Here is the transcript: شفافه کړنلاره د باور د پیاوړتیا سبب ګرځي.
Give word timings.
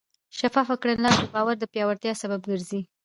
شفافه 0.37 0.75
کړنلاره 0.81 1.21
د 1.21 1.23
باور 1.33 1.55
د 1.59 1.63
پیاوړتیا 1.73 2.13
سبب 2.21 2.41
ګرځي. 2.49 2.81